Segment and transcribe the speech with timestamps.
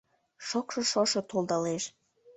[0.47, 1.83] Шокшо шошо толдалеш.